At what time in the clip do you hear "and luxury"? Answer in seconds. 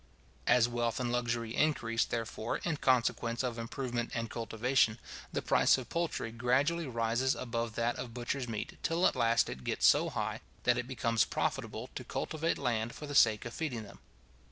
0.99-1.55